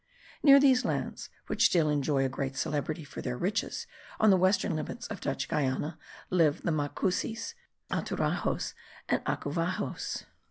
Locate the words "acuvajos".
9.25-10.23